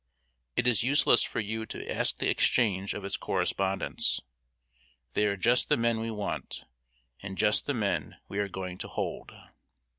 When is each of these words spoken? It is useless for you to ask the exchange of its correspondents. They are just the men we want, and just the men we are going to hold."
It 0.55 0.65
is 0.65 0.81
useless 0.81 1.21
for 1.21 1.39
you 1.39 1.67
to 1.67 1.87
ask 1.87 2.17
the 2.17 2.27
exchange 2.27 2.95
of 2.95 3.05
its 3.05 3.17
correspondents. 3.17 4.19
They 5.13 5.27
are 5.27 5.37
just 5.37 5.69
the 5.69 5.77
men 5.77 5.99
we 5.99 6.09
want, 6.09 6.63
and 7.21 7.37
just 7.37 7.67
the 7.67 7.75
men 7.75 8.15
we 8.27 8.39
are 8.39 8.47
going 8.49 8.79
to 8.79 8.87
hold." 8.87 9.31